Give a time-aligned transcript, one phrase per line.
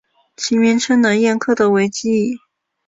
[0.35, 2.39] 其名称来燕科的尾翼。